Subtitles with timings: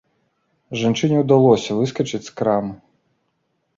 [0.83, 2.75] Жанчыне ўдалося выскачыць з крамы.